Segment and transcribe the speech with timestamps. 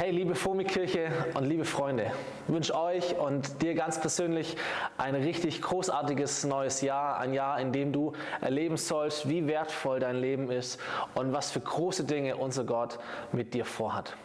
[0.00, 2.10] Hey, liebe FOMI-Kirche und liebe Freunde,
[2.48, 4.56] ich wünsche euch und dir ganz persönlich
[4.96, 7.18] ein richtig großartiges neues Jahr.
[7.18, 10.80] Ein Jahr, in dem du erleben sollst, wie wertvoll dein Leben ist
[11.12, 12.98] und was für große Dinge unser Gott
[13.32, 14.16] mit dir vorhat.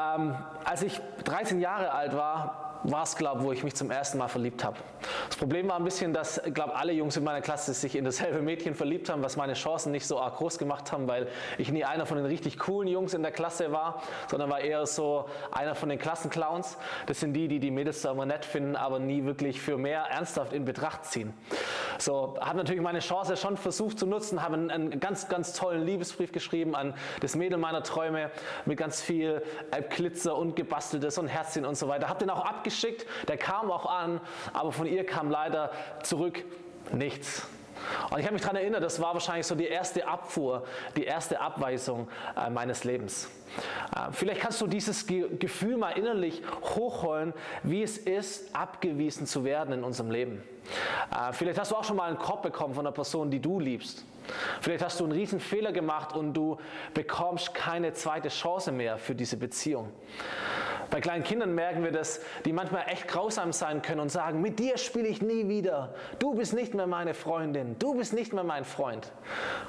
[0.00, 3.90] Ähm, als ich 13 Jahre alt war, war es, glaube ich, wo ich mich zum
[3.90, 4.76] ersten Mal verliebt habe.
[5.28, 8.40] Das Problem war ein bisschen, dass, glaube alle Jungs in meiner Klasse sich in dasselbe
[8.40, 11.84] Mädchen verliebt haben, was meine Chancen nicht so arg groß gemacht haben, weil ich nie
[11.84, 15.74] einer von den richtig coolen Jungs in der Klasse war, sondern war eher so einer
[15.74, 16.78] von den Klassenclowns.
[17.06, 20.02] Das sind die, die die Mädels da immer nett finden, aber nie wirklich für mehr
[20.02, 21.34] ernsthaft in Betracht ziehen.
[21.98, 25.84] So, habe natürlich meine Chance schon versucht zu nutzen, habe einen, einen, ganz, ganz tollen
[25.84, 28.30] Liebesbrief geschrieben an das Mädel meiner Träume
[28.66, 29.42] mit ganz viel
[29.90, 32.08] Glitzer und gebasteltes und Herzchen und so weiter.
[32.08, 34.20] Habe den auch abgeschickt, der kam auch an,
[34.52, 35.70] aber von ihr kam leider
[36.02, 36.44] zurück
[36.92, 37.46] nichts.
[38.10, 40.64] Und ich habe mich daran erinnert, das war wahrscheinlich so die erste Abfuhr,
[40.96, 43.30] die erste Abweisung äh, meines Lebens.
[43.94, 46.42] Äh, vielleicht kannst du dieses Ge Gefühl mal innerlich
[46.74, 47.32] hochholen,
[47.62, 50.42] wie es ist, abgewiesen zu werden in unserem Leben.
[51.10, 53.60] Äh, vielleicht hast du auch schon mal einen Korb bekommen von einer Person, die du
[53.60, 54.04] liebst.
[54.60, 56.58] Vielleicht hast du einen riesen Fehler gemacht und du
[56.92, 59.90] bekommst keine zweite Chance mehr für diese Beziehung.
[60.90, 64.58] Bei kleinen Kindern merken wir das, die manchmal echt grausam sein können und sagen, mit
[64.58, 65.94] dir spiele ich nie wieder.
[66.18, 67.76] Du bist nicht mehr meine Freundin.
[67.78, 69.12] Du bist nicht mehr mein Freund.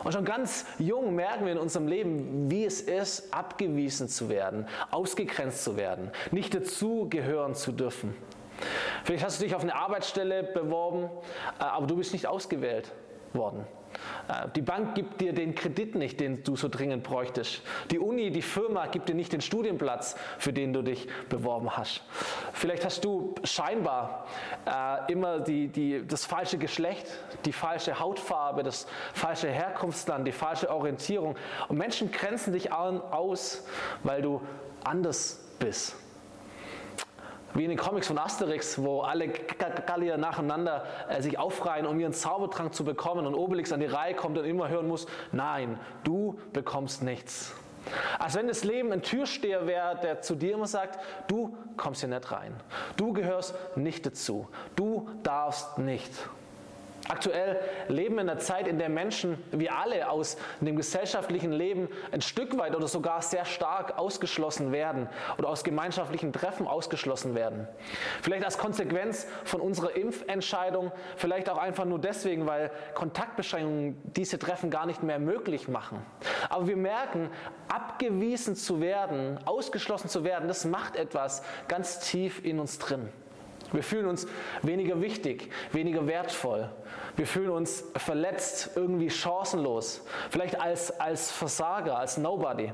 [0.03, 4.65] Und schon ganz jung merken wir in unserem Leben, wie es ist, abgewiesen zu werden,
[4.91, 8.15] ausgegrenzt zu werden, nicht dazugehören zu dürfen.
[9.03, 11.09] Vielleicht hast du dich auf eine Arbeitsstelle beworben,
[11.59, 12.91] äh, aber du bist nicht ausgewählt
[13.33, 13.65] worden.
[14.27, 17.61] Äh, die Bank gibt dir den Kredit nicht, den du so dringend bräuchtest.
[17.91, 22.03] Die Uni, die Firma gibt dir nicht den Studienplatz, für den du dich beworben hast.
[22.53, 24.25] Vielleicht hast du scheinbar
[24.65, 27.07] äh, immer die, die, das falsche Geschlecht,
[27.45, 31.35] die falsche Hautfarbe, das falsche Herkunftsland, die falsche Orientierung.
[31.67, 33.65] Und Menschen grenzen dich aus,
[34.03, 34.41] weil du
[34.83, 35.95] anders bist.
[37.53, 42.13] Wie in den Comics von Asterix, wo alle Gallier nacheinander äh, sich aufreihen, um ihren
[42.13, 46.39] Zaubertrank zu bekommen und Obelix an die Reihe kommt und immer hören muss, nein, du
[46.53, 47.53] bekommst nichts.
[48.19, 52.09] Als wenn das Leben ein Türsteher wäre, der zu dir immer sagt, du kommst hier
[52.09, 52.53] nicht rein.
[52.97, 54.47] Du gehörst nicht dazu.
[54.75, 56.11] Du darfst nicht.
[57.11, 61.87] Aktuell leben wir in einer Zeit, in der Menschen, wir alle aus dem gesellschaftlichen Leben
[62.11, 65.09] ein Stück weit oder sogar sehr stark ausgeschlossen werden
[65.39, 67.67] oder aus gemeinschaftlichen Treffen ausgeschlossen werden.
[68.21, 74.69] Vielleicht als Konsequenz von unserer Impfentscheidung, vielleicht auch einfach nur deswegen, weil Kontaktbeschränkungen diese Treffen
[74.69, 76.05] gar nicht mehr möglich machen.
[76.47, 77.31] Aber wir merken,
[77.69, 83.09] abgewiesen zu werden, ausgeschlossen zu werden, das macht etwas ganz tief in uns drin.
[83.71, 84.27] Wir fühlen uns
[84.61, 86.69] weniger wichtig, weniger wertvoll.
[87.15, 92.71] Wir fühlen uns verletzt, irgendwie chancenlos, vielleicht als, als Versager, als Nobody.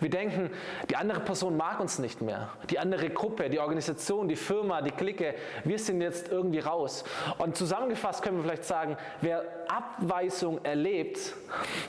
[0.00, 0.50] Wir denken,
[0.88, 2.50] die andere Person mag uns nicht mehr.
[2.70, 5.34] Die andere Gruppe, die Organisation, die Firma, die Clique,
[5.64, 7.04] wir sind jetzt irgendwie raus.
[7.38, 11.34] Und zusammengefasst können wir vielleicht sagen, wer Abweisung erlebt,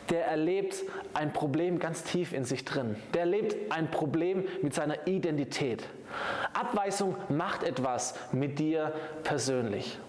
[0.09, 2.95] der erlebt ein Problem ganz tief in sich drin.
[3.13, 5.87] Der erlebt ein Problem mit seiner Identität.
[6.53, 9.99] Abweisung macht etwas mit dir persönlich.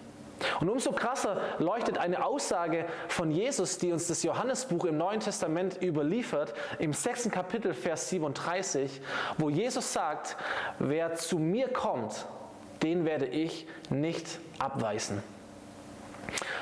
[0.59, 5.81] Und umso krasser leuchtet eine Aussage von Jesus, die uns das Johannesbuch im Neuen Testament
[5.81, 9.01] überliefert, im sechsten Kapitel, Vers 37,
[9.37, 10.37] wo Jesus sagt,
[10.79, 12.25] wer zu mir kommt,
[12.81, 15.21] den werde ich nicht abweisen.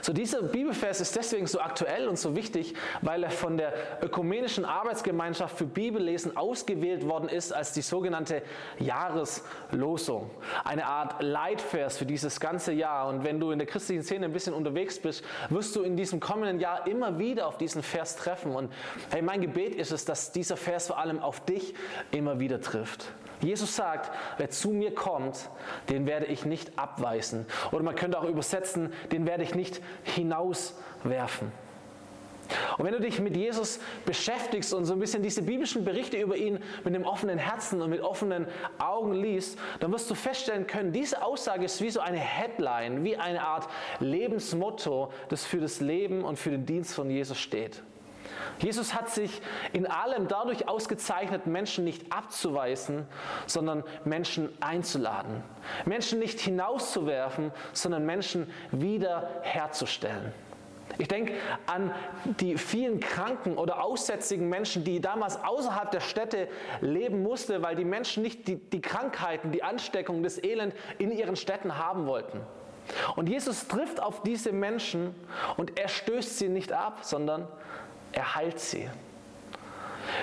[0.02, 4.66] So dieser Bibelvers ist deswegen so aktuell und so wichtig, weil er von der ökumenischen
[4.66, 8.42] Arbeitsgemeinschaft für Bibellesen ausgewählt worden ist als die sogenannte
[8.80, 10.30] Jahreslosung.
[10.64, 13.08] Eine Art Leitvers für dieses ganze Jahr.
[13.08, 16.20] Und wenn du in der christlichen Szene ein bisschen unterwegs bist, wirst du in diesem
[16.20, 18.56] kommenden Jahr immer wieder auf diesen Vers treffen.
[18.56, 18.72] Und
[19.12, 21.74] hey, mein Gebet ist es, dass dieser Vers vor allem auf dich
[22.12, 23.12] immer wieder trifft.
[23.42, 25.50] Jesus sagt, wer zu mir kommt,
[25.90, 27.46] den werde ich nicht abweisen.
[27.72, 31.52] Oder man könnte auch übersetzen, den werde ich nicht hinauswerfen.
[32.78, 36.36] Und wenn du dich mit Jesus beschäftigst und so ein bisschen diese biblischen Berichte über
[36.36, 40.92] ihn mit einem offenen Herzen und mit offenen Augen liest, dann wirst du feststellen können,
[40.92, 43.68] diese Aussage ist wie so eine Headline, wie eine Art
[44.00, 47.84] Lebensmotto, das für das Leben und für den Dienst von Jesus steht.
[48.60, 49.42] Jesus hat sich
[49.74, 53.06] in allem dadurch ausgezeichnet, Menschen nicht abzuweisen,
[53.46, 55.44] sondern Menschen einzuladen.
[55.86, 60.34] Menschen nicht hinauszuwerfen, sondern Menschen wiederherzustellen.
[60.98, 61.34] Ich denke
[61.66, 61.94] an
[62.40, 66.50] die vielen kranken oder aussätzigen Menschen, die damals außerhalb der Städte
[66.82, 71.36] leben mussten, weil die Menschen nicht die, die Krankheiten, die Ansteckung, das Elend in ihren
[71.36, 72.42] Städten haben wollten.
[73.16, 75.14] Und Jesus trifft auf diese Menschen
[75.58, 77.48] und er stößt sie nicht ab, sondern
[78.12, 78.90] er heilt sie.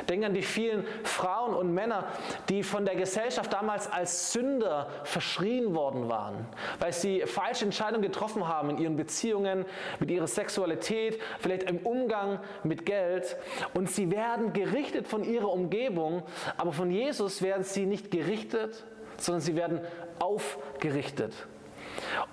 [0.09, 2.05] Denk an die vielen Frauen und Männer,
[2.49, 6.47] die von der Gesellschaft damals als Sünder verschrien worden waren,
[6.79, 9.65] weil sie falsche Entscheidungen getroffen haben in ihren Beziehungen,
[10.01, 13.37] mit ihrer Sexualität, vielleicht im Umgang mit Geld.
[13.75, 16.23] Und sie werden gerichtet von ihrer Umgebung,
[16.57, 18.85] aber von Jesus werden sie nicht gerichtet,
[19.19, 19.81] sondern sie werden
[20.19, 21.33] aufgerichtet.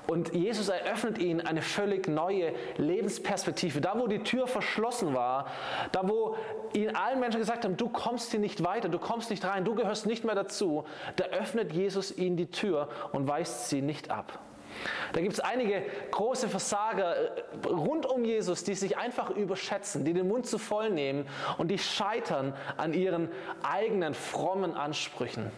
[0.07, 3.81] Und Jesus eröffnet ihnen eine völlig neue Lebensperspektive.
[3.81, 5.47] Da, wo die Tür verschlossen war,
[5.91, 6.35] da, wo
[6.73, 9.75] ihnen allen Menschen gesagt haben, du kommst hier nicht weiter, du kommst nicht rein, du
[9.75, 14.39] gehörst nicht mehr dazu, da öffnet Jesus ihnen die Tür und weist sie nicht ab.
[15.13, 20.13] Da gibt es einige große Versager äh, rund um Jesus, die sich einfach überschätzen, die
[20.13, 21.27] den Mund zu voll nehmen
[21.57, 23.29] und die scheitern an ihren
[23.61, 25.51] eigenen frommen Ansprüchen.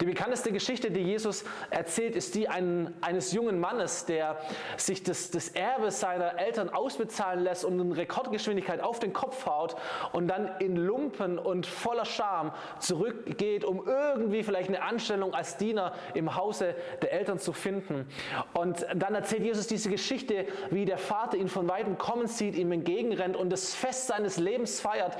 [0.00, 4.38] Die bekannteste Geschichte, die Jesus erzählt, ist die eines jungen Mannes, der
[4.76, 9.76] sich das, das Erbe seiner Eltern ausbezahlen lässt und in Rekordgeschwindigkeit auf den Kopf haut
[10.12, 15.92] und dann in Lumpen und voller Scham zurückgeht, um irgendwie vielleicht eine Anstellung als Diener
[16.14, 18.06] im Hause der Eltern zu finden.
[18.54, 22.72] Und dann erzählt Jesus diese Geschichte, wie der Vater ihn von weitem kommen sieht, ihm
[22.72, 25.16] entgegenrennt und das Fest seines Lebens feiert,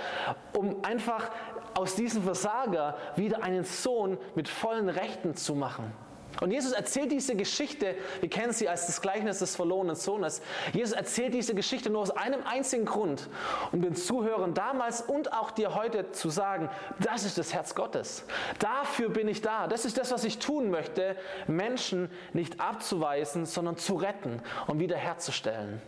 [0.56, 1.30] um einfach
[1.74, 5.92] aus diesem Versager wieder einen Sohn mit vollen Rechten zu machen.
[6.40, 10.40] Und Jesus erzählt diese Geschichte, wir kennen sie als das Gleichnis des verlorenen Sohnes.
[10.72, 13.28] Jesus erzählt diese Geschichte nur aus einem einzigen Grund,
[13.70, 16.70] um den Zuhörern damals und auch dir heute zu sagen,
[17.00, 18.24] das ist das Herz Gottes.
[18.58, 19.66] Dafür bin ich da.
[19.66, 21.16] Das ist das, was ich tun möchte,
[21.46, 25.82] Menschen nicht abzuweisen, sondern zu retten und wiederherzustellen.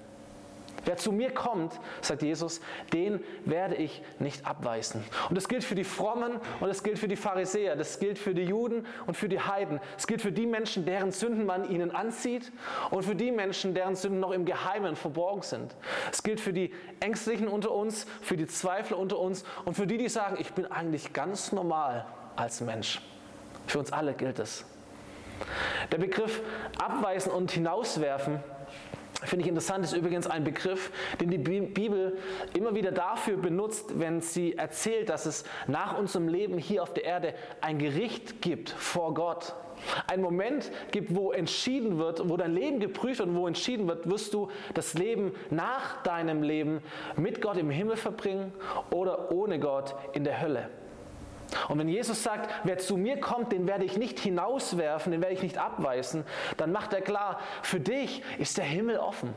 [0.84, 2.60] Wer zu mir kommt, sagt Jesus,
[2.92, 5.02] den werde ich nicht abweisen.
[5.28, 8.34] Und das gilt für die Frommen und das gilt für die Pharisäer, das gilt für
[8.34, 9.80] die Juden und für die Heiden.
[9.96, 12.52] Es gilt für die Menschen, deren Sünden man ihnen anzieht
[12.90, 15.74] und für die Menschen, deren Sünden noch im Geheimen verborgen sind.
[16.12, 19.98] Es gilt für die Ängstlichen unter uns, für die Zweifler unter uns und für die,
[19.98, 23.00] die sagen, ich bin eigentlich ganz normal als Mensch.
[23.66, 24.64] Für uns alle gilt es.
[25.90, 26.42] Der Begriff
[26.78, 28.40] abweisen und hinauswerfen
[29.24, 30.90] Finde ich interessant, ist übrigens ein Begriff,
[31.20, 32.18] den die Bibel
[32.56, 37.04] immer wieder dafür benutzt, wenn sie erzählt, dass es nach unserem Leben hier auf der
[37.04, 39.54] Erde ein Gericht gibt vor Gott.
[40.06, 44.08] Ein Moment gibt, wo entschieden wird, wo dein Leben geprüft wird und wo entschieden wird,
[44.08, 46.80] wirst du das Leben nach deinem Leben
[47.16, 48.52] mit Gott im Himmel verbringen
[48.90, 50.70] oder ohne Gott in der Hölle.
[51.68, 55.34] Und wenn Jesus sagt, wer zu mir kommt, den werde ich nicht hinauswerfen, den werde
[55.34, 56.24] ich nicht abweisen,
[56.56, 59.34] dann macht er klar, für dich ist der Himmel offen.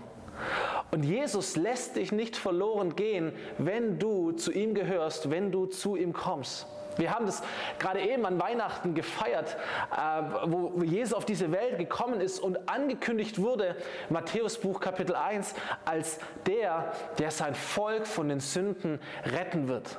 [0.92, 5.96] Und Jesus lässt dich nicht verloren gehen, wenn du zu ihm gehörst, wenn du zu
[5.96, 6.68] ihm kommst.
[6.98, 7.44] Wir haben das
[7.80, 9.56] gerade eben an Weihnachten gefeiert,
[9.96, 13.76] äh, wo Jesus auf diese Welt gekommen ist und angekündigt wurde,
[14.10, 15.54] Matthäus Buch Kapitel 1,
[15.86, 19.98] als der, der sein Volk von den Sünden retten wird.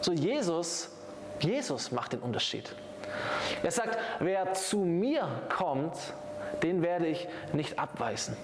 [0.00, 0.91] So Jesus
[1.42, 2.74] Jesus macht den Unterschied.
[3.62, 5.96] Er sagt, wer zu mir kommt,
[6.62, 8.36] den werde ich nicht abweisen.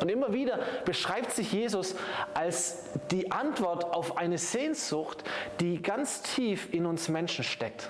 [0.00, 1.94] Und immer wieder beschreibt sich Jesus
[2.34, 5.24] als die Antwort auf eine Sehnsucht,
[5.60, 7.88] die ganz tief in uns Menschen steckt.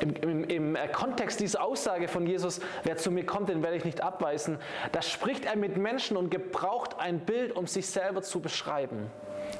[0.00, 3.84] Im, im, Im, Kontext dieser Aussage von Jesus, wer zu mir kommt, den werde ich
[3.84, 4.58] nicht abweisen,
[4.90, 9.10] da spricht er mit Menschen und gebraucht ein Bild, um sich selber zu beschreiben.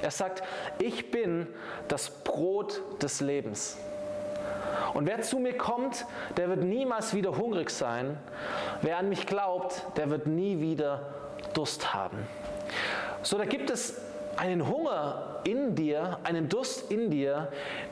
[0.03, 0.43] Er sagt,
[0.79, 1.47] ich bin
[1.89, 3.77] das Brot des Lebens.
[4.95, 6.07] Und wer zu mir kommt,
[6.37, 8.19] der wird niemals wieder hungrig sein.
[8.83, 11.15] Wer an mich glaubt, der wird nie wieder
[11.53, 12.19] Durst haben.
[13.23, 14.01] So, da gibt es
[14.37, 17.49] einen Hunger in dir, einen Durst in dir,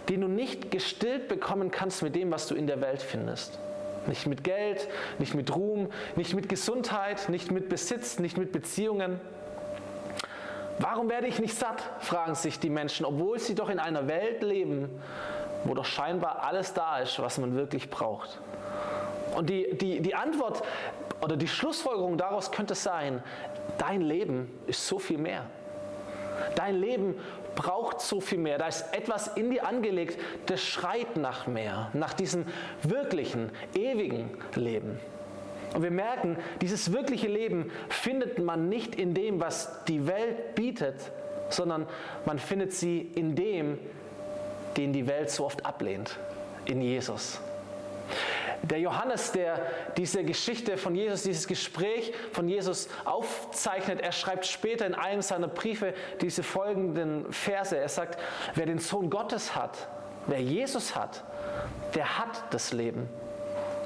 [0.09, 3.59] den du nicht gestillt bekommen kannst mit dem, was du in der Welt findest.
[4.07, 4.89] Nicht mit Geld,
[5.19, 9.21] nicht mit Ruhm, nicht mit Gesundheit, nicht mit Besitz, nicht mit Beziehungen.
[10.79, 14.43] Warum werde ich nicht satt, fragen sich die Menschen, obwohl sie doch in einer Welt
[14.43, 14.89] leben,
[15.65, 18.41] wo doch scheinbar alles da ist, was man wirklich braucht.
[19.37, 20.63] Und die, die, die Antwort
[21.21, 23.23] oder die Schlussfolgerung daraus könnte sein,
[23.79, 25.45] dein Leben ist so viel mehr.
[26.57, 27.19] Dein Leben
[27.55, 28.59] braucht so viel mehr.
[28.59, 32.47] Da ist etwas in dir angelegt, das schreit nach mehr, nach diesem
[32.83, 34.99] wirklichen, ewigen Leben.
[35.75, 40.97] Und wir merken, dieses wirkliche Leben findet man nicht in dem, was die Welt bietet,
[41.49, 41.87] sondern
[42.27, 43.79] man findet sie in dem,
[44.77, 46.19] den die Welt so oft ablehnt,
[46.67, 47.41] in Jesus.
[48.63, 49.61] Der Johannes, der
[49.97, 55.49] diese Geschichte von Jesus, dieses Gespräch von Jesus aufzeichnet, er schreibt später in einem seiner
[55.49, 57.77] Briefe diese folgenden Verse.
[57.77, 58.21] Er sagt,
[58.55, 59.89] wer den Sohn Gottes hat,
[60.29, 61.25] wer Jesus hat,
[61.95, 63.09] der hat das Leben.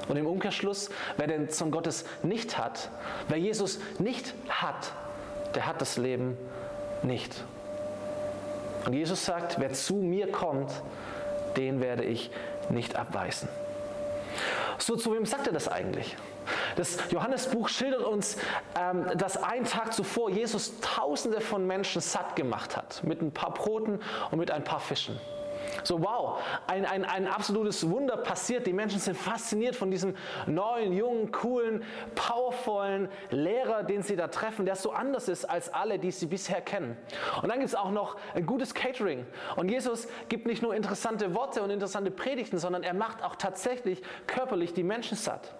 [0.07, 2.89] Und im Umkehrschluss, wer den Sohn Gottes nicht hat,
[3.27, 4.91] wer Jesus nicht hat,
[5.55, 6.37] der hat das Leben
[7.03, 7.43] nicht.
[8.85, 10.71] Und Jesus sagt, wer zu mir kommt,
[11.57, 12.31] den werde ich
[12.69, 13.49] nicht abweisen.
[14.77, 16.15] So, zu wem sagt er das eigentlich?
[16.75, 18.37] Das Johannesbuch schildert uns,
[18.79, 23.53] ähm, dass ein Tag zuvor Jesus Tausende von Menschen satt gemacht hat, mit ein paar
[23.53, 23.99] Broten
[24.31, 25.19] und mit ein paar Fischen.
[25.83, 28.67] So, wow, ein, ein, ein absolutes Wunder passiert.
[28.67, 31.83] Die Menschen sind fasziniert von diesem neuen, jungen, coolen,
[32.15, 36.61] powervollen Lehrer, den sie da treffen, der so anders ist als alle, die sie bisher
[36.61, 36.97] kennen.
[37.41, 39.25] Und dann gibt es auch noch ein gutes Catering.
[39.55, 44.01] Und Jesus gibt nicht nur interessante Worte und interessante Predigten, sondern er macht auch tatsächlich
[44.25, 45.53] körperlich die Menschen satt.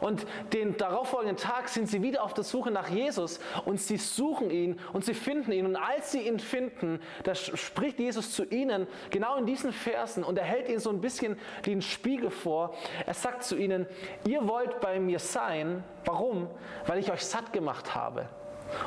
[0.00, 4.50] Und den darauffolgenden Tag sind sie wieder auf der Suche nach Jesus und sie suchen
[4.50, 5.66] ihn und sie finden ihn.
[5.66, 10.38] Und als sie ihn finden, da spricht Jesus zu ihnen genau in diesen Versen und
[10.38, 12.74] er hält ihnen so ein bisschen den Spiegel vor.
[13.06, 13.86] Er sagt zu ihnen,
[14.26, 15.84] ihr wollt bei mir sein.
[16.04, 16.48] Warum?
[16.86, 18.28] Weil ich euch satt gemacht habe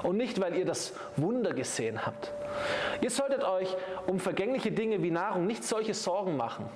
[0.04, 2.34] und nicht, weil ihr das Wunder gesehen habt.
[3.02, 3.76] Ihr solltet euch
[4.08, 6.70] um vergängliche Dinge wie Nahrung nicht solche Sorgen machen.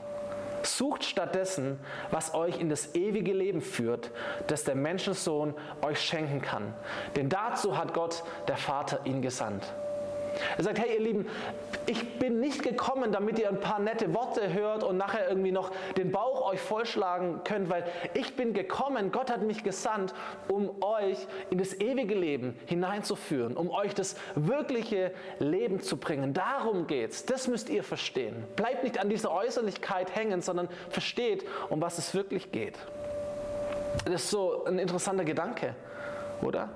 [0.65, 1.79] Sucht stattdessen,
[2.11, 4.11] was euch in das ewige Leben führt,
[4.47, 6.73] das der Menschensohn euch schenken kann.
[7.15, 9.73] Denn dazu hat Gott, der Vater, ihn gesandt.
[10.57, 11.27] Er sagt, hey ihr Lieben,
[11.85, 15.71] ich bin nicht gekommen, damit ihr ein paar nette Worte hört und nachher irgendwie noch
[15.97, 20.13] den Bauch euch vollschlagen könnt, weil ich bin gekommen, Gott hat mich gesandt,
[20.47, 21.17] um euch
[21.49, 26.33] in das ewige Leben hineinzuführen, um euch das wirkliche Leben zu bringen.
[26.33, 27.25] Darum geht's.
[27.25, 28.35] Das müsst ihr verstehen.
[28.55, 32.75] Bleibt nicht an dieser Äußerlichkeit hängen, sondern versteht, um was es wirklich geht.
[34.05, 35.75] Das ist so ein interessanter Gedanke,
[36.41, 36.69] oder?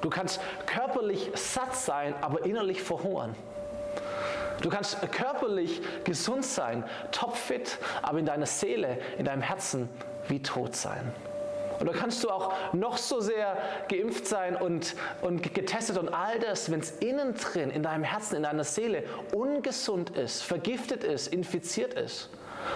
[0.00, 3.34] Du kannst körperlich satt sein, aber innerlich verhungern.
[4.60, 9.88] Du kannst körperlich gesund sein, topfit, aber in deiner Seele, in deinem Herzen
[10.28, 11.12] wie tot sein.
[11.80, 13.56] Oder kannst du auch noch so sehr
[13.88, 18.36] geimpft sein und, und getestet und all das, wenn es innen drin, in deinem Herzen,
[18.36, 22.30] in deiner Seele ungesund ist, vergiftet ist, infiziert ist,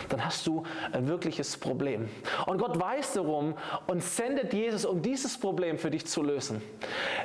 [0.08, 2.08] dann hast du ein wirkliches Problem.
[2.46, 3.54] Und Gott weiß darum
[3.86, 6.62] und sendet Jesus, um dieses Problem für dich zu lösen.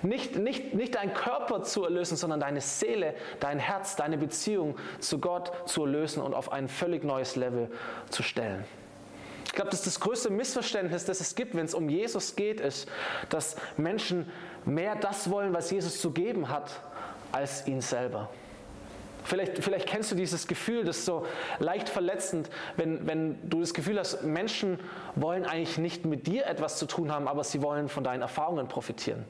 [0.02, 5.20] Nicht, nicht, nicht deinen Körper zu erlösen, sondern deine Seele, dein Herz, deine Beziehung zu
[5.20, 7.70] Gott zu erlösen und auf ein völlig neues Level
[8.10, 8.64] zu stellen.
[9.46, 12.60] Ich glaube, das ist das größte Missverständnis, das es gibt, wenn es um Jesus geht,
[12.60, 12.90] ist,
[13.30, 14.32] dass Menschen
[14.66, 16.72] mehr das wollen, was Jesus zu geben hat,
[17.32, 18.32] als ihn selber.
[19.24, 21.26] Vielleicht, vielleicht kennst du dieses Gefühl, das ist so
[21.60, 24.80] leicht verletzend, wenn, wenn du das Gefühl hast, Menschen
[25.16, 28.68] wollen eigentlich nicht mit dir etwas zu tun haben, aber sie wollen von deinen Erfahrungen
[28.68, 29.26] profitieren.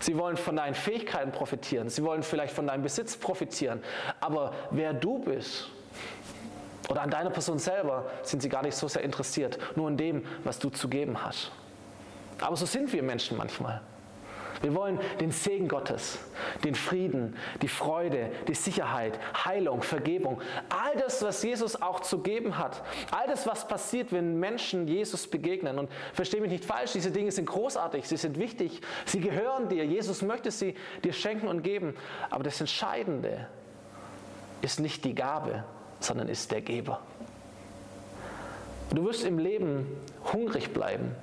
[0.00, 1.88] Sie wollen von deinen Fähigkeiten profitieren.
[1.88, 3.82] Sie wollen vielleicht von deinem Besitz profitieren.
[4.20, 5.68] Aber wer du bist
[6.88, 10.24] oder an deiner Person selber sind sie gar nicht so sehr interessiert, nur in dem,
[10.44, 11.52] was du zu geben hast.
[12.40, 13.80] Aber so sind wir Menschen manchmal.
[14.62, 16.18] Wir wollen den Segen Gottes,
[16.64, 20.40] den Frieden, die Freude, die Sicherheit, Heilung, Vergebung.
[20.68, 22.82] All das, was Jesus auch zu geben hat.
[23.10, 25.78] All das, was passiert, wenn Menschen Jesus begegnen.
[25.78, 29.86] Und verstehe mich nicht falsch, diese Dinge sind großartig, sie sind wichtig, sie gehören dir.
[29.86, 30.74] Jesus möchte sie
[31.04, 31.94] dir schenken und geben.
[32.28, 33.46] Aber das Entscheidende
[34.60, 35.64] ist nicht die Gabe,
[36.00, 37.00] sondern ist der Geber.
[38.94, 39.86] Du wirst im Leben
[40.32, 41.14] hungrig bleiben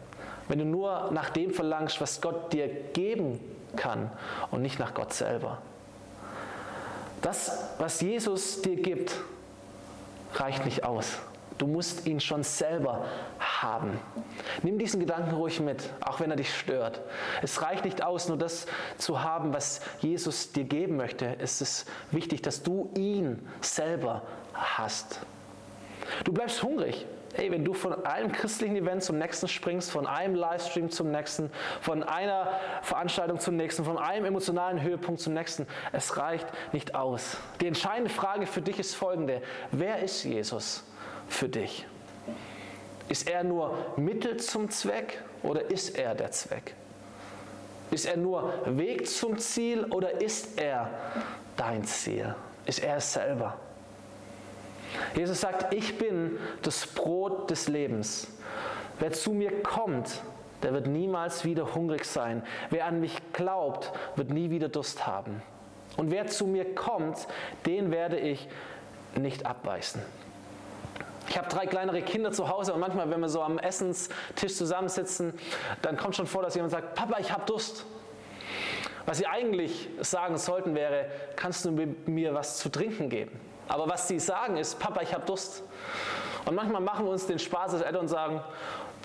[0.47, 3.39] wenn du nur nach dem verlangst, was Gott dir geben
[3.75, 4.11] kann
[4.51, 5.61] und nicht nach Gott selber.
[7.21, 9.15] Das, was Jesus dir gibt,
[10.33, 11.17] reicht nicht aus.
[11.57, 13.05] Du musst ihn schon selber
[13.39, 13.99] haben.
[14.61, 17.01] Nimm diesen Gedanken ruhig mit, auch wenn er dich stört.
[17.41, 18.67] Es reicht nicht aus, nur das
[18.99, 21.35] zu haben, was Jesus dir geben möchte.
[21.39, 24.21] Es ist wichtig, dass du ihn selber
[24.53, 25.19] hast.
[26.23, 30.35] Du bleibst hungrig hey, wenn du von einem christlichen Event zum nächsten springst, von einem
[30.35, 32.49] Livestream zum nächsten, von einer
[32.81, 37.37] Veranstaltung zum nächsten, von einem emotionalen Höhepunkt zum nächsten, es reicht nicht aus.
[37.61, 39.41] Die entscheidende Frage für dich ist folgende.
[39.71, 40.83] Wer ist Jesus
[41.27, 41.85] für dich?
[43.09, 46.75] Ist er nur Mittel zum Zweck oder ist er der Zweck?
[47.89, 50.89] Ist er nur Weg zum Ziel oder ist er
[51.55, 52.35] dein Ziel?
[52.65, 53.57] Ist er es selber?
[55.15, 58.27] Jesus sagt, ich bin das Brot des Lebens.
[58.99, 60.21] Wer zu mir kommt,
[60.63, 62.43] der wird niemals wieder hungrig sein.
[62.69, 65.41] Wer an mich glaubt, wird nie wieder Durst haben.
[65.97, 67.27] Und wer zu mir kommt,
[67.65, 68.47] den werde ich
[69.15, 70.01] nicht abweisen.
[71.29, 75.33] Ich habe drei kleinere Kinder zu Hause und manchmal, wenn wir so am Essenstisch zusammensitzen,
[75.81, 77.85] dann kommt schon vor, dass jemand sagt, Papa, ich habe Durst.
[79.05, 83.39] Was sie eigentlich sagen sollten wäre, kannst du mir was zu trinken geben?
[83.67, 85.63] Aber was sie sagen ist, Papa, ich habe Durst.
[86.45, 88.41] Und manchmal machen wir uns den Spaß als Eltern und sagen,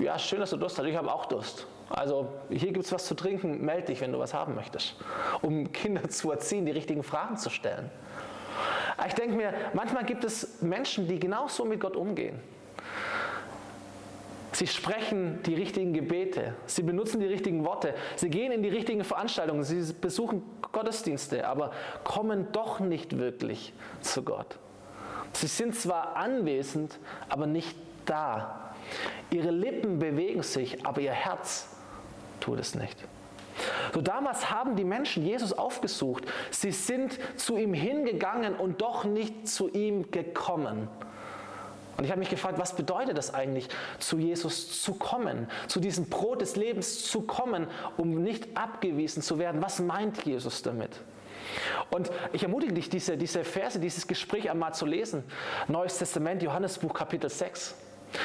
[0.00, 1.66] ja, schön, dass du Durst hast, ich habe auch Durst.
[1.90, 4.94] Also hier gibt es was zu trinken, melde dich, wenn du was haben möchtest.
[5.42, 7.90] Um Kinder zu erziehen, die richtigen Fragen zu stellen.
[9.06, 12.40] Ich denke mir, manchmal gibt es Menschen, die genauso mit Gott umgehen.
[14.62, 19.02] Sie sprechen die richtigen Gebete, sie benutzen die richtigen Worte, sie gehen in die richtigen
[19.02, 21.72] Veranstaltungen, sie besuchen Gottesdienste, aber
[22.04, 24.60] kommen doch nicht wirklich zu Gott.
[25.32, 27.76] Sie sind zwar anwesend, aber nicht
[28.06, 28.72] da.
[29.30, 31.66] Ihre Lippen bewegen sich, aber ihr Herz
[32.38, 32.96] tut es nicht.
[33.92, 36.22] So damals haben die Menschen Jesus aufgesucht.
[36.52, 40.86] Sie sind zu ihm hingegangen und doch nicht zu ihm gekommen.
[41.96, 43.68] Und ich habe mich gefragt, was bedeutet das eigentlich,
[43.98, 49.38] zu Jesus zu kommen, zu diesem Brot des Lebens zu kommen, um nicht abgewiesen zu
[49.38, 49.62] werden?
[49.62, 51.00] Was meint Jesus damit?
[51.90, 55.24] Und ich ermutige dich, diese, diese Verse, dieses Gespräch einmal zu lesen.
[55.68, 57.74] Neues Testament, Johannesbuch, Kapitel 6.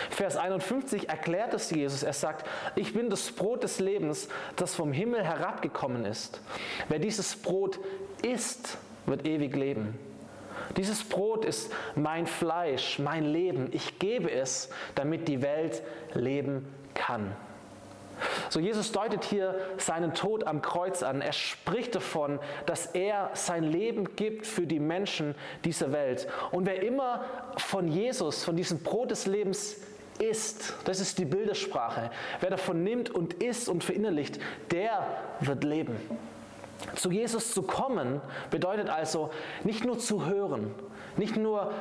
[0.09, 2.03] Vers 51 erklärt es Jesus.
[2.03, 2.45] Er sagt,
[2.75, 6.41] ich bin das Brot des Lebens, das vom Himmel herabgekommen ist.
[6.89, 7.79] Wer dieses Brot
[8.21, 9.97] isst, wird ewig leben.
[10.75, 13.69] Dieses Brot ist mein Fleisch, mein Leben.
[13.71, 15.81] Ich gebe es, damit die Welt
[16.13, 17.35] leben kann.
[18.49, 21.21] So Jesus deutet hier seinen Tod am Kreuz an.
[21.21, 26.27] Er spricht davon, dass er sein Leben gibt für die Menschen dieser Welt.
[26.51, 27.23] Und wer immer
[27.57, 29.77] von Jesus, von diesem Brot des Lebens
[30.19, 32.09] isst, das ist die Bildersprache.
[32.39, 34.39] Wer davon nimmt und isst und verinnerlicht,
[34.71, 35.05] der
[35.41, 35.95] wird leben.
[36.95, 39.31] Zu Jesus zu kommen bedeutet also
[39.63, 40.73] nicht nur zu hören,
[41.17, 41.71] nicht nur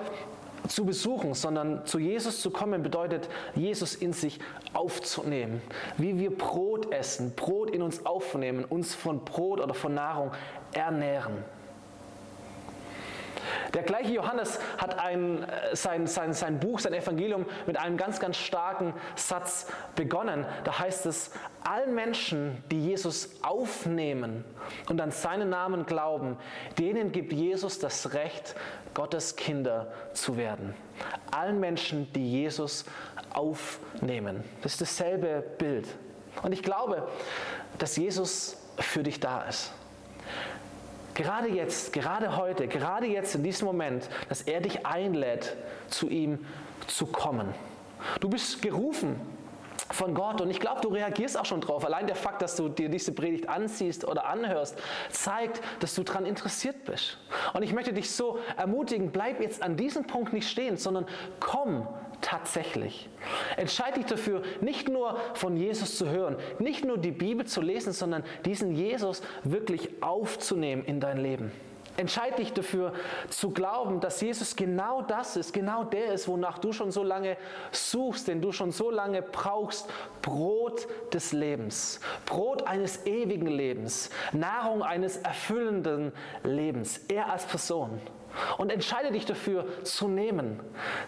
[0.68, 4.40] zu besuchen, sondern zu Jesus zu kommen bedeutet, Jesus in sich
[4.72, 5.62] aufzunehmen.
[5.96, 10.32] Wie wir Brot essen, Brot in uns aufnehmen, uns von Brot oder von Nahrung
[10.72, 11.44] ernähren.
[13.74, 18.20] Der gleiche Johannes hat ein, äh, sein, sein, sein Buch, sein Evangelium mit einem ganz,
[18.20, 20.46] ganz starken Satz begonnen.
[20.64, 21.30] Da heißt es,
[21.64, 24.44] allen Menschen, die Jesus aufnehmen
[24.88, 26.36] und an seinen Namen glauben,
[26.78, 28.54] denen gibt Jesus das Recht,
[28.94, 30.74] Gottes Kinder zu werden.
[31.30, 32.84] Allen Menschen, die Jesus
[33.30, 34.42] aufnehmen.
[34.62, 35.86] Das ist dasselbe Bild.
[36.42, 37.06] Und ich glaube,
[37.78, 39.72] dass Jesus für dich da ist.
[41.16, 45.56] Gerade jetzt, gerade heute, gerade jetzt in diesem Moment, dass er dich einlädt,
[45.88, 46.44] zu ihm
[46.86, 47.54] zu kommen.
[48.20, 49.18] Du bist gerufen
[49.90, 51.86] von Gott und ich glaube, du reagierst auch schon drauf.
[51.86, 54.76] Allein der Fakt, dass du dir diese Predigt anziehst oder anhörst,
[55.10, 57.16] zeigt, dass du daran interessiert bist.
[57.54, 61.06] Und ich möchte dich so ermutigen, bleib jetzt an diesem Punkt nicht stehen, sondern
[61.40, 61.88] komm
[62.20, 63.08] tatsächlich.
[63.56, 67.92] Entscheide dich dafür, nicht nur von Jesus zu hören, nicht nur die Bibel zu lesen,
[67.92, 71.52] sondern diesen Jesus wirklich aufzunehmen in dein Leben.
[71.96, 72.92] Entscheide dich dafür
[73.30, 77.38] zu glauben, dass Jesus genau das ist, genau der ist, wonach du schon so lange
[77.72, 79.88] suchst, den du schon so lange brauchst.
[80.20, 87.00] Brot des Lebens, Brot eines ewigen Lebens, Nahrung eines erfüllenden Lebens.
[87.08, 88.00] Er als Person.
[88.58, 90.60] Und entscheide dich dafür zu nehmen,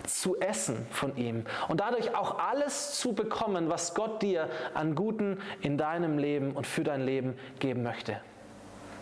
[0.06, 5.40] zu essen von ihm und dadurch auch alles zu bekommen, was Gott dir an Guten
[5.60, 8.20] in deinem Leben und für dein Leben geben möchte.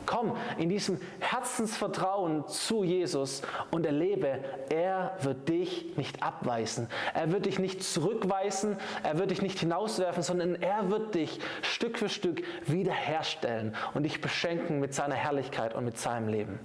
[0.07, 4.39] Komm in diesem Herzensvertrauen zu Jesus und erlebe,
[4.71, 6.89] er wird dich nicht abweisen.
[7.13, 11.99] Er wird dich nicht zurückweisen, er wird dich nicht hinauswerfen, sondern er wird dich Stück
[11.99, 16.61] für Stück wiederherstellen und dich beschenken mit seiner Herrlichkeit und mit seinem Leben.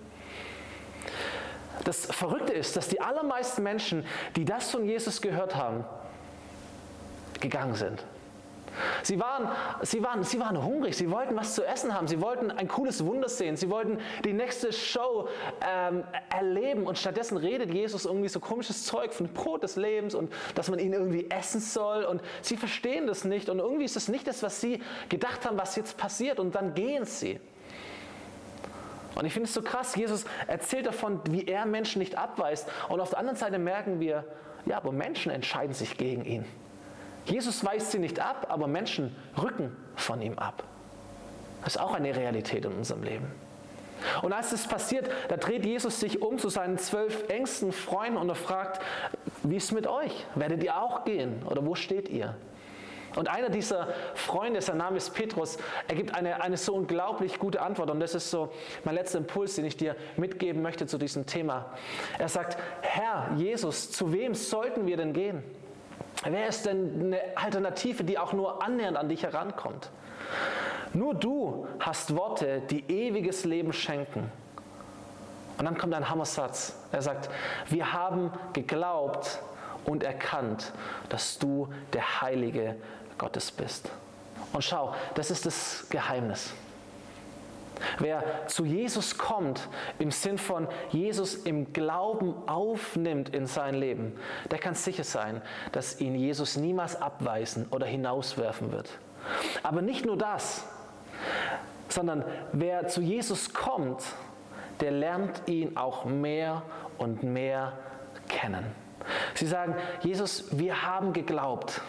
[1.84, 5.86] Das Verrückte ist, dass die allermeisten Menschen, die das von Jesus gehört haben,
[7.40, 8.04] gegangen sind.
[9.04, 9.50] Sie waren,
[9.82, 13.06] sie, waren, sie waren hungrig, sie wollten was zu essen haben, sie wollten ein cooles
[13.06, 15.28] Wunder sehen, sie wollten die nächste Show
[15.62, 16.86] ähm, erleben.
[16.86, 20.80] Und stattdessen redet Jesus irgendwie so komisches Zeug von Brot des Lebens und dass man
[20.80, 22.06] ihn irgendwie essen soll.
[22.06, 23.50] Und sie verstehen das nicht.
[23.50, 26.40] Und irgendwie ist das nicht das, was sie gedacht haben, was jetzt passiert.
[26.40, 27.40] Und dann gehen sie.
[29.22, 32.68] Und ich finde es so krass, Jesus erzählt davon, wie er Menschen nicht abweist.
[32.90, 34.24] Und auf der anderen Seite merken wir,
[34.66, 36.44] ja, aber Menschen entscheiden sich gegen ihn.
[37.26, 40.64] Jesus weist sie nicht ab, aber Menschen rücken von ihm ab.
[41.64, 43.28] Das ist auch eine Realität in unserem Leben.
[44.24, 48.28] Und als das passiert, da dreht Jesus sich um zu seinen zwölf engsten Freunden und
[48.28, 48.82] er fragt,
[49.44, 50.26] wie ist es mit euch?
[50.34, 51.44] Werdet ihr auch gehen?
[51.46, 52.36] Oder wo steht ihr?
[53.16, 57.62] Und einer dieser Freunde, sein Name ist Petrus, er gibt eine, eine so unglaublich gute
[57.62, 57.90] Antwort.
[57.90, 58.52] Und das ist so
[58.84, 61.74] mein letzter Impuls, den ich dir mitgeben möchte zu diesem Thema.
[62.18, 65.44] Er sagt, Herr Jesus, zu wem sollten wir denn gehen?
[66.24, 69.90] Wer ist denn eine Alternative, die auch nur annähernd an dich herankommt?
[70.94, 74.32] Nur du hast Worte, die ewiges Leben schenken.
[75.58, 76.76] Und dann kommt ein Hammersatz.
[76.92, 77.30] Er sagt,
[77.70, 79.42] wir haben geglaubt
[79.86, 80.74] und erkannt,
[81.10, 82.76] dass du der Heilige
[83.22, 83.92] Gottes bist.
[84.52, 86.52] Und schau, das ist das Geheimnis.
[88.00, 94.18] Wer zu Jesus kommt, im Sinn von Jesus im Glauben aufnimmt in sein Leben,
[94.50, 98.90] der kann sicher sein, dass ihn Jesus niemals abweisen oder hinauswerfen wird.
[99.62, 100.64] Aber nicht nur das,
[101.90, 104.04] sondern wer zu Jesus kommt,
[104.80, 106.64] der lernt ihn auch mehr
[106.98, 107.74] und mehr
[108.28, 108.66] kennen.
[109.36, 111.82] Sie sagen, Jesus, wir haben geglaubt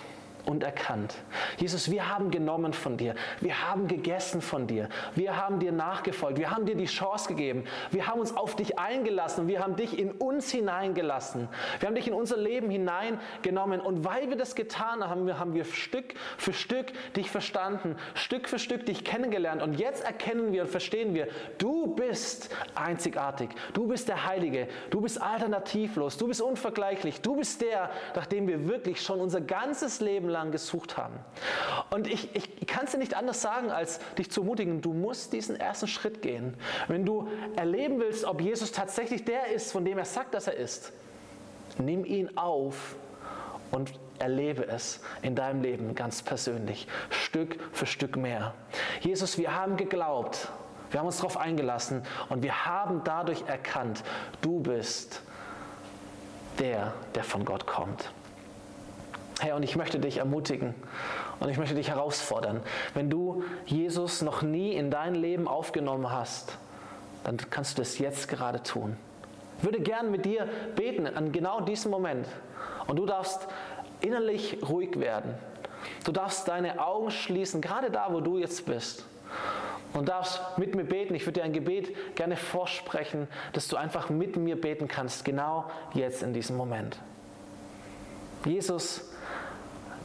[0.44, 1.14] und erkannt.
[1.59, 3.14] Jesus, wir haben genommen von dir.
[3.40, 4.88] Wir haben gegessen von dir.
[5.14, 6.38] Wir haben dir nachgefolgt.
[6.38, 7.64] Wir haben dir die Chance gegeben.
[7.90, 9.46] Wir haben uns auf dich eingelassen.
[9.46, 11.48] Wir haben dich in uns hineingelassen.
[11.78, 13.81] Wir haben dich in unser Leben hineingenommen.
[13.81, 18.59] Und weil wir das getan haben, haben wir Stück für Stück dich verstanden, Stück für
[18.59, 19.62] Stück dich kennengelernt.
[19.62, 21.28] Und jetzt erkennen wir und verstehen wir,
[21.59, 23.50] du bist einzigartig.
[23.74, 24.66] Du bist der Heilige.
[24.90, 26.16] Du bist alternativlos.
[26.16, 27.20] Du bist unvergleichlich.
[27.20, 31.14] Du bist der, nach dem wir wirklich schon unser ganzes Leben lang gesucht haben.
[31.90, 35.32] Und ich, ich kann es dir nicht anders sagen, als dich zu ermutigen, du musst
[35.32, 36.56] diesen ersten Schritt gehen.
[36.88, 40.56] Wenn du erleben willst, ob Jesus tatsächlich der ist, von dem er sagt, dass er
[40.56, 40.92] ist,
[41.78, 42.96] nimm ihn auf
[43.70, 48.54] und erlebe es in deinem Leben ganz persönlich, Stück für Stück mehr.
[49.00, 50.48] Jesus, wir haben geglaubt,
[50.90, 54.02] wir haben uns darauf eingelassen und wir haben dadurch erkannt,
[54.40, 55.22] du bist
[56.58, 58.12] der, der von Gott kommt.
[59.42, 60.72] Herr, und ich möchte dich ermutigen
[61.40, 62.61] und ich möchte dich herausfordern.
[62.94, 66.57] Wenn du Jesus noch nie in dein Leben aufgenommen hast,
[67.24, 68.96] dann kannst du das jetzt gerade tun.
[69.59, 72.28] Ich würde gern mit dir beten an genau diesem Moment.
[72.87, 73.48] Und du darfst
[74.00, 75.35] innerlich ruhig werden.
[76.05, 79.05] Du darfst deine Augen schließen, gerade da, wo du jetzt bist.
[79.92, 81.14] Und darfst mit mir beten.
[81.16, 85.64] Ich würde dir ein Gebet gerne vorsprechen, dass du einfach mit mir beten kannst, genau
[85.94, 86.98] jetzt in diesem Moment.
[88.44, 89.12] Jesus,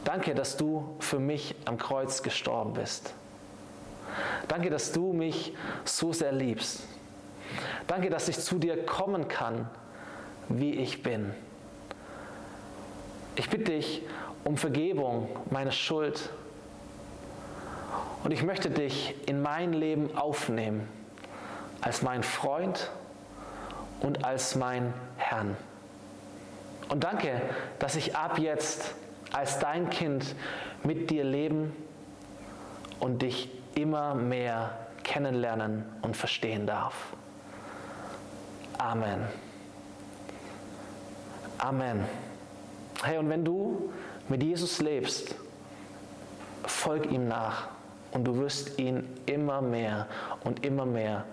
[0.08, 3.12] Danke, dass du für mich am Kreuz gestorben bist.
[4.48, 5.52] Danke, dass du mich
[5.84, 6.80] so sehr liebst.
[7.86, 9.68] Danke, dass ich zu dir kommen kann,
[10.48, 11.34] wie ich bin.
[13.36, 14.00] Ich bitte dich
[14.44, 16.30] um Vergebung meiner Schuld.
[18.24, 20.88] Und ich möchte dich in mein Leben aufnehmen
[21.82, 22.90] als mein Freund
[24.00, 25.54] und als mein Herrn.
[26.88, 27.42] Und danke,
[27.78, 28.94] dass ich ab jetzt
[29.32, 30.34] als dein Kind
[30.84, 31.72] mit dir leben
[33.00, 36.94] und dich immer mehr kennenlernen und verstehen darf.
[38.78, 39.24] Amen.
[41.58, 42.04] Amen.
[43.02, 43.92] Hey, und wenn du
[44.28, 45.34] mit Jesus lebst,
[46.66, 47.68] folg ihm nach
[48.12, 50.06] und du wirst ihn immer mehr
[50.44, 51.24] und immer mehr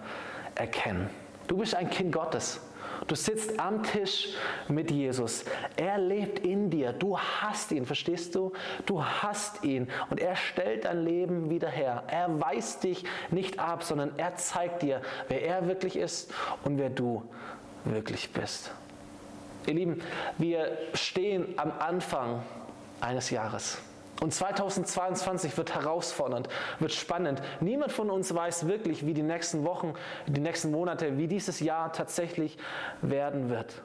[0.55, 1.10] erkennen.
[1.47, 2.60] Du bist ein Kind Gottes.
[3.08, 4.29] Du sitzt am Tisch
[4.67, 5.45] mit Jesus.
[5.75, 6.93] Er lebt in dir.
[6.93, 8.51] Du hast ihn, verstehst du?
[8.86, 12.03] Du hast ihn und er stellt dein Leben wieder her.
[12.08, 16.89] Er weist dich nicht ab, sondern er zeigt dir, wer er wirklich ist und wer
[16.89, 17.23] du
[17.84, 18.71] wirklich bist.
[19.67, 20.01] Ihr Lieben,
[20.38, 22.43] wir stehen am Anfang
[23.01, 23.79] eines Jahres.
[24.21, 26.47] Und 2022 wird herausfordernd,
[26.80, 27.41] wird spannend.
[27.60, 29.93] Niemand von uns weiß wirklich, wie die nächsten Wochen,
[30.28, 32.58] die nächsten Monate, wie dieses Jahr tatsächlich
[33.01, 33.82] werden wird.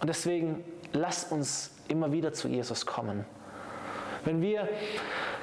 [0.00, 3.24] Und deswegen lasst uns immer wieder zu Jesus kommen.
[4.24, 4.68] Wenn wir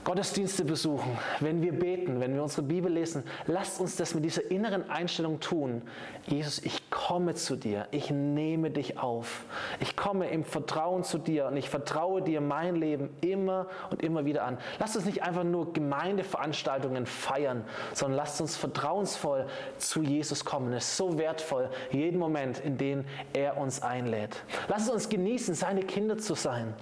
[0.04, 4.50] Gottesdienste besuchen, wenn wir beten, wenn wir unsere Bibel lesen, lasst uns das mit dieser
[4.50, 5.84] inneren Einstellung tun.
[6.26, 9.46] Jesus, ich komme zu dir, ich nehme dich auf.
[9.80, 14.26] Ich komme im Vertrauen zu dir und ich vertraue dir mein Leben immer und immer
[14.26, 14.58] wieder an.
[14.80, 19.46] Lasst uns nicht einfach nur Gemeindeveranstaltungen feiern, sondern lasst uns vertrauensvoll
[19.78, 20.74] zu Jesus kommen.
[20.74, 24.44] Es ist so wertvoll, jeden Moment, in dem er uns einlädt.
[24.68, 26.74] Lasst uns genießen, seine Kinder zu sein.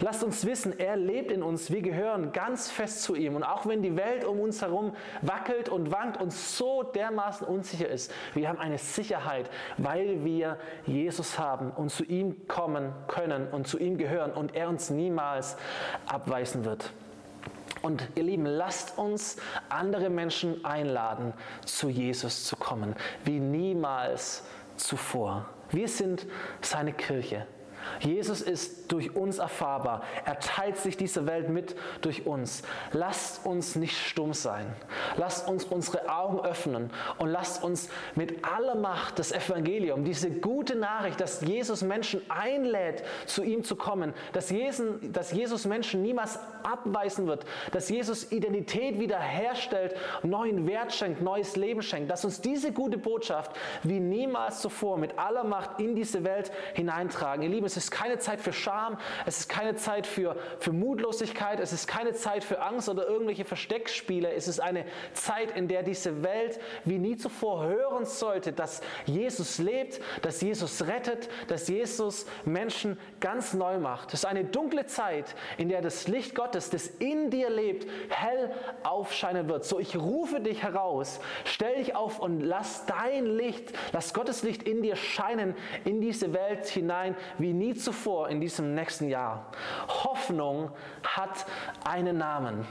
[0.00, 1.70] Lasst uns wissen, er lebt in uns.
[1.72, 3.36] Wir gehören ganz ganz fest zu ihm.
[3.36, 7.88] Und auch wenn die Welt um uns herum wackelt und wankt und so dermaßen unsicher
[7.88, 13.66] ist, wir haben eine Sicherheit, weil wir Jesus haben und zu ihm kommen können und
[13.66, 15.56] zu ihm gehören und er uns niemals
[16.06, 16.92] abweisen wird.
[17.80, 19.38] Und ihr Lieben, lasst uns
[19.70, 21.32] andere Menschen einladen,
[21.64, 22.94] zu Jesus zu kommen,
[23.24, 24.44] wie niemals
[24.76, 25.46] zuvor.
[25.70, 26.26] Wir sind
[26.60, 27.46] seine Kirche.
[28.00, 30.02] Jesus ist durch uns erfahrbar.
[30.24, 32.62] Er teilt sich diese Welt mit durch uns.
[32.92, 34.66] Lasst uns nicht stumm sein.
[35.16, 40.74] Lasst uns unsere Augen öffnen und lasst uns mit aller Macht das Evangelium, diese gute
[40.74, 46.38] Nachricht, dass Jesus Menschen einlädt, zu ihm zu kommen, dass Jesus, dass Jesus Menschen niemals
[46.62, 52.72] abweisen wird, dass Jesus Identität wiederherstellt, neuen Wert schenkt, neues Leben schenkt, dass uns diese
[52.72, 57.42] gute Botschaft wie niemals zuvor mit aller Macht in diese Welt hineintragen.
[57.42, 61.60] Ihr Lieben, es ist keine Zeit für Scham, es ist keine Zeit für, für Mutlosigkeit,
[61.60, 64.32] es ist keine Zeit für Angst oder irgendwelche Versteckspiele.
[64.32, 69.58] Es ist eine Zeit, in der diese Welt wie nie zuvor hören sollte, dass Jesus
[69.58, 74.08] lebt, dass Jesus rettet, dass Jesus Menschen ganz neu macht.
[74.08, 78.50] Es ist eine dunkle Zeit, in der das Licht Gottes, das in dir lebt, hell
[78.82, 79.64] aufscheinen wird.
[79.64, 84.62] So, ich rufe dich heraus, stell dich auf und lass dein Licht, lass Gottes Licht
[84.62, 85.54] in dir scheinen,
[85.84, 89.44] in diese Welt hinein, wie nie zuvor in diesem nächsten Jahr.
[89.86, 90.70] Hoffnung
[91.04, 91.44] hat
[91.84, 92.66] einen Namen.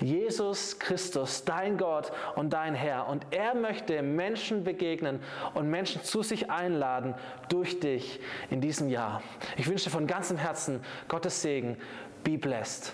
[0.00, 3.08] Jesus Christus, dein Gott und dein Herr.
[3.08, 5.20] Und er möchte Menschen begegnen
[5.54, 7.14] und Menschen zu sich einladen
[7.48, 9.22] durch dich in diesem Jahr.
[9.56, 11.78] Ich wünsche von ganzem Herzen Gottes Segen.
[12.22, 12.92] Be blessed.